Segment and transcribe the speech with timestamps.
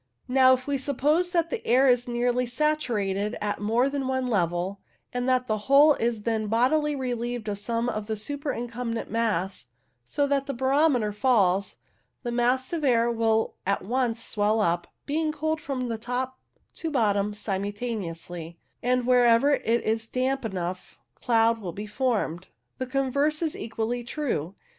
[0.27, 4.79] Now, if we suppose that the air is nearly saturated at more than one level,
[5.13, 9.67] and that the whole is then bodily relieved of some of the superincumbent mass,
[10.03, 11.75] so that the barometer falls,
[12.23, 16.39] the mass of air will at once swell up, being cooled from top
[16.73, 22.47] to bottom simultaneously, and wherever it is damp enough cloud will be formed.
[22.79, 24.55] The converse is equally true.